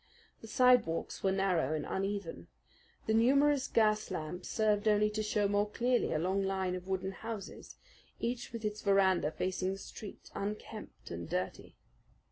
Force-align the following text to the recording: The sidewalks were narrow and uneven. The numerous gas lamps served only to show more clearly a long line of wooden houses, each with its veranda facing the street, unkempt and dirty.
The 0.41 0.47
sidewalks 0.47 1.21
were 1.21 1.31
narrow 1.31 1.75
and 1.75 1.85
uneven. 1.87 2.47
The 3.05 3.13
numerous 3.13 3.67
gas 3.67 4.09
lamps 4.09 4.49
served 4.49 4.87
only 4.87 5.11
to 5.11 5.21
show 5.21 5.47
more 5.47 5.69
clearly 5.69 6.11
a 6.11 6.17
long 6.17 6.41
line 6.43 6.73
of 6.73 6.87
wooden 6.87 7.11
houses, 7.11 7.75
each 8.19 8.51
with 8.51 8.65
its 8.65 8.81
veranda 8.81 9.29
facing 9.29 9.73
the 9.73 9.77
street, 9.77 10.31
unkempt 10.33 11.11
and 11.11 11.29
dirty. 11.29 11.75